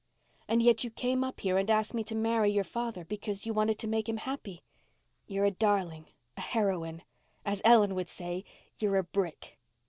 And 0.47 0.63
yet 0.63 0.83
you 0.83 0.89
came 0.89 1.23
up 1.23 1.41
here 1.41 1.59
and 1.59 1.69
asked 1.69 1.93
me 1.93 2.03
to 2.05 2.15
marry 2.15 2.49
your 2.51 2.63
father 2.63 3.05
because 3.05 3.45
you 3.45 3.53
wanted 3.53 3.77
to 3.77 3.87
make 3.87 4.09
him 4.09 4.17
happy? 4.17 4.63
You're 5.27 5.45
a 5.45 5.51
darling—a 5.51 6.41
heroine—as 6.41 7.61
Ellen 7.63 7.93
would 7.93 8.09
say, 8.09 8.43
you're 8.79 8.97
a 8.97 9.03
brick. 9.03 9.59